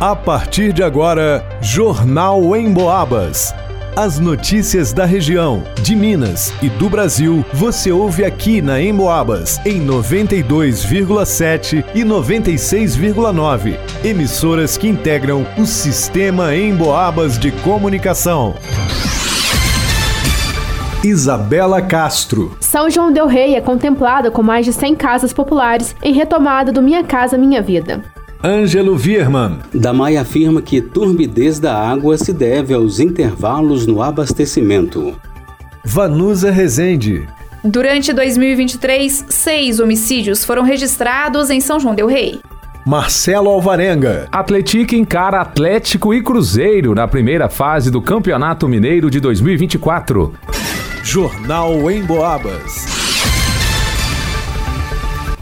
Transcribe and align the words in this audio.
A 0.00 0.14
partir 0.14 0.72
de 0.72 0.80
agora, 0.80 1.44
Jornal 1.60 2.54
em 2.54 2.72
Boabas. 2.72 3.52
As 3.96 4.20
notícias 4.20 4.92
da 4.92 5.04
região, 5.04 5.64
de 5.82 5.96
Minas 5.96 6.54
e 6.62 6.68
do 6.68 6.88
Brasil, 6.88 7.44
você 7.52 7.90
ouve 7.90 8.24
aqui 8.24 8.62
na 8.62 8.80
Emboabas, 8.80 9.58
em 9.66 9.84
92,7 9.84 11.84
e 11.96 12.04
96,9. 12.04 13.76
Emissoras 14.04 14.76
que 14.76 14.86
integram 14.86 15.44
o 15.58 15.66
sistema 15.66 16.54
Emboabas 16.54 17.36
de 17.36 17.50
comunicação. 17.50 18.54
Isabela 21.02 21.82
Castro. 21.82 22.56
São 22.60 22.88
João 22.88 23.10
Del 23.10 23.26
Rei 23.26 23.56
é 23.56 23.60
contemplada 23.60 24.30
com 24.30 24.44
mais 24.44 24.64
de 24.64 24.72
100 24.72 24.94
casas 24.94 25.32
populares 25.32 25.96
em 26.00 26.12
retomada 26.12 26.70
do 26.70 26.80
Minha 26.80 27.02
Casa 27.02 27.36
Minha 27.36 27.60
Vida. 27.60 28.04
Ângelo 28.42 28.96
Vierman. 28.96 29.58
Damai 29.74 30.16
afirma 30.16 30.62
que 30.62 30.80
turbidez 30.80 31.58
da 31.58 31.76
água 31.76 32.16
se 32.16 32.32
deve 32.32 32.72
aos 32.72 33.00
intervalos 33.00 33.84
no 33.84 34.00
abastecimento. 34.00 35.16
Vanusa 35.84 36.50
Rezende. 36.50 37.26
Durante 37.64 38.12
2023, 38.12 39.26
seis 39.28 39.80
homicídios 39.80 40.44
foram 40.44 40.62
registrados 40.62 41.50
em 41.50 41.60
São 41.60 41.80
João 41.80 41.94
Del 41.94 42.06
Rei. 42.06 42.40
Marcelo 42.86 43.50
Alvarenga. 43.50 44.28
Atlético 44.30 44.94
encara 44.94 45.40
Atlético 45.40 46.14
e 46.14 46.22
Cruzeiro 46.22 46.94
na 46.94 47.08
primeira 47.08 47.48
fase 47.48 47.90
do 47.90 48.00
Campeonato 48.00 48.68
Mineiro 48.68 49.10
de 49.10 49.18
2024. 49.18 50.32
Jornal 51.02 51.90
em 51.90 52.02
Boabas. 52.04 52.97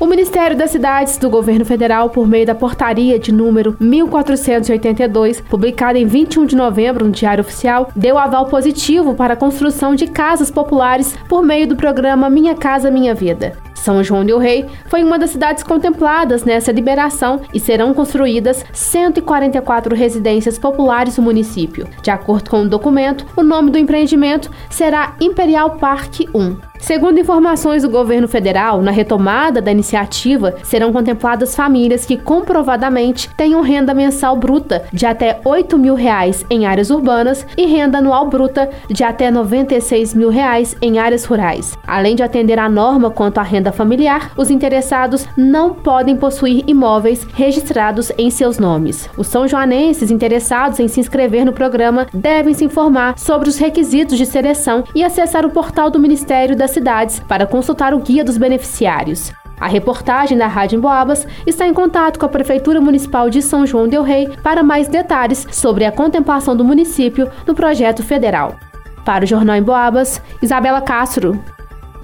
O 0.06 0.09
Ministério 0.09 0.56
das 0.56 0.70
Cidades 0.70 1.19
do 1.19 1.28
Governo 1.28 1.65
Federal, 1.65 2.10
por 2.10 2.28
meio 2.28 2.46
da 2.46 2.55
portaria 2.55 3.19
de 3.19 3.33
número 3.33 3.77
1482, 3.80 5.41
publicada 5.41 5.98
em 5.98 6.06
21 6.06 6.46
de 6.46 6.55
novembro 6.55 7.05
no 7.05 7.10
Diário 7.10 7.42
Oficial, 7.42 7.90
deu 7.96 8.16
aval 8.16 8.46
positivo 8.46 9.16
para 9.16 9.34
a 9.34 9.37
construção 9.37 9.96
de 9.96 10.07
casas 10.07 10.49
populares 10.49 11.16
por 11.29 11.43
meio 11.43 11.66
do 11.66 11.74
programa 11.74 12.30
Minha 12.30 12.54
Casa 12.54 12.88
Minha 12.88 13.16
Vida. 13.16 13.59
São 13.74 14.02
João 14.02 14.24
del 14.24 14.38
Rei 14.38 14.66
foi 14.87 15.02
uma 15.02 15.18
das 15.18 15.30
cidades 15.30 15.65
contempladas 15.65 16.45
nessa 16.45 16.71
liberação 16.71 17.40
e 17.52 17.59
serão 17.59 17.93
construídas 17.93 18.65
144 18.73 19.95
residências 19.95 20.57
populares 20.57 21.16
no 21.18 21.24
município. 21.24 21.88
De 22.01 22.12
acordo 22.12 22.49
com 22.49 22.62
o 22.62 22.68
documento, 22.68 23.27
o 23.37 23.43
nome 23.43 23.73
do 23.73 23.79
empreendimento 23.79 24.52
será 24.71 25.15
Imperial 25.21 25.79
Parque 25.79 26.29
1. 26.32 26.76
Segundo 26.79 27.19
informações 27.19 27.82
do 27.82 27.91
governo 27.91 28.29
federal, 28.29 28.80
na 28.82 28.91
retomada 28.91 29.60
da 29.60 29.73
iniciativa 29.73 30.55
serão 30.63 30.93
contempladas 30.93 31.55
famílias 31.55 32.05
que 32.05 32.16
comprovadamente 32.16 33.29
tenham 33.37 33.60
renda 33.60 33.95
mensal 33.95 34.37
bruta 34.37 34.85
de 34.93 35.07
até 35.07 35.41
8 35.45 35.79
mil 35.79 35.95
reais 35.95 36.45
em 36.51 36.66
áreas 36.66 36.91
urbanas 36.91 37.46
e 37.57 37.66
renda 37.66 37.99
anual 37.99 38.29
bruta 38.29 38.71
de 38.88 39.05
até 39.05 39.30
96 39.30 40.15
mil 40.15 40.30
reais 40.30 40.77
em 40.80 40.99
áreas 40.99 41.24
rurais. 41.24 41.77
Além 41.87 42.15
de 42.15 42.23
atender 42.23 42.59
à 42.59 42.68
norma 42.68 43.11
quanto 43.11 43.38
à 43.38 43.43
renda 43.43 43.73
familiar, 43.73 44.33
os 44.37 44.51
interessados 44.51 45.27
não 45.37 45.74
podem 45.74 46.16
possuir 46.16 46.65
imóveis 46.66 47.27
registrados 47.35 48.13
em 48.18 48.30
seus 48.30 48.59
nomes. 48.59 49.09
Os 49.16 49.27
são 49.27 49.49
joanenses 49.49 50.11
interessados 50.11 50.80
em 50.80 50.88
se 50.88 51.01
inscrever 51.01 51.45
no 51.45 51.52
programa 51.52 52.07
devem 52.13 52.55
se 52.55 52.65
informar 52.65 53.18
sobre 53.18 53.49
os 53.49 53.59
requisitos 53.59 54.16
de 54.16 54.27
seleção 54.27 54.85
e 54.95 55.02
acessar 55.02 55.45
o 55.45 55.51
portal 55.51 55.90
do 55.90 55.99
Ministério 55.99 56.57
das 56.66 56.72
Cidades 56.72 57.20
para 57.20 57.46
consultar 57.46 57.95
o 57.95 58.00
guia 58.00 58.24
dos 58.24 58.36
beneficiários. 58.36 59.32
A 59.59 59.68
reportagem 59.68 60.36
da 60.36 60.48
Rádio 60.48 60.76
Emboabas 60.76 61.26
está 61.46 61.66
em 61.66 61.72
contato 61.72 62.18
com 62.18 62.26
a 62.26 62.28
Prefeitura 62.28 62.80
Municipal 62.80 63.30
de 63.30 63.40
São 63.40 63.64
João 63.64 63.88
del 63.88 64.03
Rei 64.03 64.28
para 64.42 64.62
mais 64.62 64.88
detalhes 64.88 65.47
sobre 65.50 65.84
a 65.84 65.92
contemplação 65.92 66.54
do 66.56 66.64
município 66.64 67.31
no 67.47 67.54
projeto 67.54 68.03
federal. 68.03 68.56
Para 69.04 69.25
o 69.25 69.26
Jornal 69.26 69.56
Emboabas, 69.56 70.20
Isabela 70.42 70.82
Castro. 70.82 71.41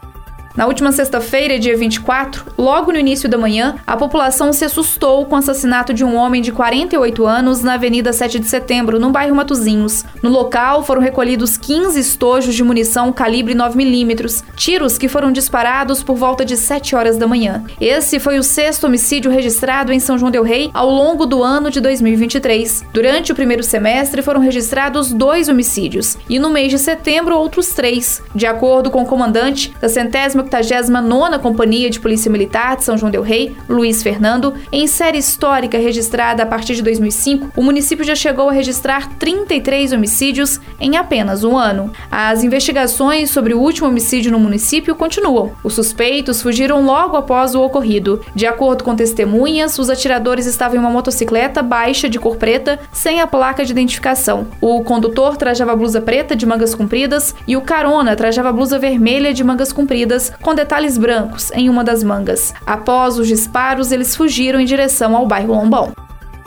Na 0.56 0.68
última 0.68 0.92
sexta-feira, 0.92 1.58
dia 1.58 1.76
24, 1.76 2.46
logo 2.60 2.92
no 2.92 3.00
início 3.00 3.28
da 3.28 3.40
manhã, 3.40 3.74
a 3.88 3.98
população 3.98 4.54
se 4.54 4.64
assustou 4.64 5.26
com 5.26 5.34
o 5.34 5.40
assassinato 5.40 5.96
de 5.96 6.06
um 6.06 6.16
homem 6.16 6.44
de 6.44 6.52
48 6.52 7.26
anos 7.26 7.64
na 7.64 7.74
Avenida 7.74 8.14
7 8.14 8.38
de 8.38 8.46
Setembro, 8.46 9.00
no 9.00 9.10
bairro 9.10 9.36
Matozinhos. 9.36 10.06
No 10.22 10.30
local 10.30 10.84
foram 10.84 11.02
recolhidos 11.02 11.58
15 11.58 12.00
estojos 12.00 12.54
de 12.54 12.64
munição 12.64 13.12
calibre 13.12 13.56
9mm, 13.56 14.44
tiros 14.56 14.96
que 14.96 15.08
foram 15.08 15.32
disparados 15.32 16.04
por 16.04 16.16
volta 16.16 16.46
de 16.46 16.56
7 16.56 16.96
horas 16.96 17.18
da 17.18 17.26
manhã. 17.26 17.64
Esse 17.82 18.20
foi 18.20 18.38
o 18.38 18.44
sexto 18.44 18.86
homicídio 18.86 19.32
registrado 19.32 19.92
em 19.92 20.00
São 20.00 20.20
João 20.20 20.30
del 20.30 20.44
Rei 20.44 20.70
ao 20.72 20.88
longo 20.88 21.26
do 21.26 21.42
ano 21.42 21.72
de 21.72 21.82
2023. 21.82 22.86
Durante 22.94 23.32
o 23.32 23.36
primeiro 23.36 23.64
semestre 23.64 24.22
foram 24.22 24.40
registrados 24.40 25.12
dois 25.12 25.50
homicídios 25.50 26.16
e 26.30 26.38
no 26.38 26.52
mês 26.52 26.70
de 26.70 26.78
setembro 26.78 27.36
outros 27.36 27.70
três. 27.70 28.22
De 28.36 28.46
acordo 28.46 28.92
com 28.92 29.02
o 29.02 29.08
comandante 29.08 29.74
da 29.82 29.90
centésima 29.90 30.43
89ª 30.44 31.40
Companhia 31.40 31.90
de 31.90 32.00
Polícia 32.00 32.31
Militar 32.31 32.78
de 32.78 32.84
São 32.84 32.98
João 32.98 33.12
del 33.12 33.22
Rei, 33.22 33.56
Luiz 33.68 34.04
Fernando, 34.04 34.54
em 34.72 34.88
série 34.88 35.18
histórica 35.18 35.78
registrada 35.78 36.44
a 36.44 36.45
partir 36.45 36.75
de 36.75 36.81
2005, 36.81 37.51
o 37.56 37.63
município 37.63 38.06
já 38.06 38.16
chegou 38.16 38.50
a 38.50 38.54
registrar 38.54 39.10
33 39.18 39.94
homicídios 39.94 40.60
em 40.83 40.97
apenas 40.97 41.45
um 41.45 41.57
ano. 41.57 41.91
As 42.12 42.44
investigações 42.44 43.30
sobre 43.30 43.53
o 43.53 43.59
último 43.59 43.88
homicídio 43.88 44.31
no 44.31 44.38
município 44.38 44.95
continuam. 44.95 45.53
Os 45.63 45.74
suspeitos 45.74 46.41
fugiram 46.41 46.83
logo 46.83 47.15
após 47.15 47.56
o 47.56 47.62
ocorrido. 47.62 48.21
De 48.35 48.45
acordo 48.45 48.83
com 48.83 48.94
testemunhas, 48.94 49.80
os 49.80 49.89
atiradores 49.89 50.45
estavam 50.45 50.75
em 50.75 50.80
uma 50.80 50.89
motocicleta 50.89 51.63
baixa 51.63 52.09
de 52.09 52.19
cor 52.19 52.35
preta, 52.35 52.80
sem 52.91 53.21
a 53.21 53.27
placa 53.27 53.63
de 53.63 53.71
identificação. 53.71 54.47
O 54.59 54.83
condutor 54.83 55.38
trajava 55.38 55.75
blusa 55.75 56.01
preta 56.01 56.35
de 56.35 56.45
mangas 56.45 56.75
compridas 56.75 57.33
e 57.47 57.56
o 57.56 57.62
carona 57.62 58.15
trajava 58.15 58.51
blusa 58.51 58.77
vermelha 58.77 59.33
de 59.33 59.44
mangas 59.44 59.71
compridas, 59.71 60.33
com 60.41 60.53
detalhes 60.53 60.97
brancos 60.97 61.50
em 61.53 61.69
uma 61.69 61.83
das 61.83 62.03
mangas. 62.03 62.53
Após 62.65 63.18
os 63.18 63.27
disparos, 63.27 63.94
eles 63.94 64.15
fugiram 64.15 64.59
em 64.59 64.65
direção 64.65 65.15
ao 65.15 65.25
bairro 65.25 65.53
Lombão. 65.53 65.94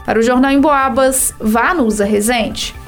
Para 0.04 0.18
o 0.18 0.22
Jornal 0.22 0.50
em 0.50 0.60
Boabas, 0.60 1.34
Vanusa 1.40 2.04
Rezende. 2.04 2.85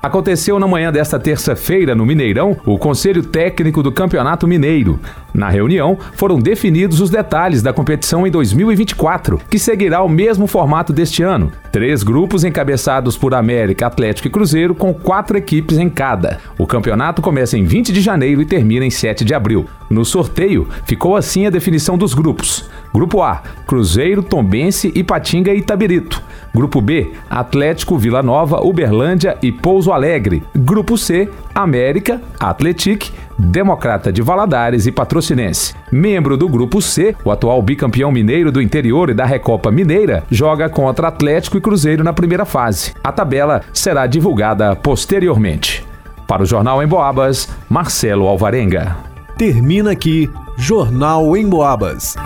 Aconteceu 0.00 0.60
na 0.60 0.66
manhã 0.68 0.92
desta 0.92 1.18
terça-feira, 1.18 1.92
no 1.92 2.06
Mineirão, 2.06 2.56
o 2.64 2.78
Conselho 2.78 3.20
Técnico 3.20 3.82
do 3.82 3.90
Campeonato 3.90 4.46
Mineiro. 4.46 5.00
Na 5.34 5.48
reunião, 5.48 5.98
foram 6.14 6.38
definidos 6.38 7.00
os 7.00 7.10
detalhes 7.10 7.62
da 7.62 7.72
competição 7.72 8.24
em 8.24 8.30
2024, 8.30 9.40
que 9.50 9.58
seguirá 9.58 10.00
o 10.00 10.08
mesmo 10.08 10.46
formato 10.46 10.92
deste 10.92 11.24
ano. 11.24 11.50
Três 11.72 12.04
grupos 12.04 12.44
encabeçados 12.44 13.16
por 13.16 13.34
América, 13.34 13.88
Atlético 13.88 14.28
e 14.28 14.30
Cruzeiro, 14.30 14.72
com 14.72 14.94
quatro 14.94 15.36
equipes 15.36 15.78
em 15.78 15.90
cada. 15.90 16.38
O 16.56 16.66
campeonato 16.66 17.20
começa 17.20 17.58
em 17.58 17.64
20 17.64 17.92
de 17.92 18.00
janeiro 18.00 18.40
e 18.40 18.46
termina 18.46 18.86
em 18.86 18.90
7 18.90 19.24
de 19.24 19.34
abril. 19.34 19.66
No 19.90 20.04
sorteio, 20.04 20.68
ficou 20.84 21.16
assim 21.16 21.46
a 21.46 21.50
definição 21.50 21.98
dos 21.98 22.14
grupos. 22.14 22.68
Grupo 22.92 23.22
A: 23.22 23.42
Cruzeiro, 23.66 24.22
Tombense, 24.22 24.92
Ipatinga 24.94 25.52
e 25.52 25.58
Itabirito. 25.58 26.22
Grupo 26.54 26.80
B: 26.80 27.12
Atlético, 27.28 27.98
Vila 27.98 28.22
Nova, 28.22 28.60
Uberlândia 28.60 29.36
e 29.42 29.52
Pouso 29.52 29.92
Alegre. 29.92 30.42
Grupo 30.56 30.96
C: 30.96 31.28
América, 31.54 32.20
Atletic, 32.40 33.10
Democrata 33.38 34.12
de 34.12 34.22
Valadares 34.22 34.86
e 34.86 34.92
Patrocinense. 34.92 35.74
Membro 35.92 36.36
do 36.36 36.48
Grupo 36.48 36.82
C, 36.82 37.14
o 37.24 37.30
atual 37.30 37.62
bicampeão 37.62 38.10
mineiro 38.10 38.50
do 38.50 38.60
interior 38.60 39.10
e 39.10 39.14
da 39.14 39.24
Recopa 39.24 39.70
Mineira, 39.70 40.24
joga 40.30 40.68
contra 40.68 41.08
Atlético 41.08 41.56
e 41.56 41.60
Cruzeiro 41.60 42.02
na 42.02 42.12
primeira 42.12 42.44
fase. 42.44 42.94
A 43.04 43.12
tabela 43.12 43.62
será 43.72 44.06
divulgada 44.06 44.74
posteriormente. 44.74 45.86
Para 46.26 46.42
o 46.42 46.46
Jornal 46.46 46.82
em 46.82 46.86
Boabas, 46.86 47.48
Marcelo 47.68 48.26
Alvarenga. 48.26 48.96
Termina 49.36 49.92
aqui 49.92 50.28
Jornal 50.56 51.36
em 51.36 51.48
Boabas. 51.48 52.16